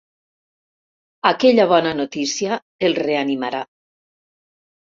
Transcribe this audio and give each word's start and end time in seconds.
Aquella 1.31 1.67
bona 1.73 1.93
notícia 1.99 2.57
el 2.89 2.99
reanimarà. 3.03 3.63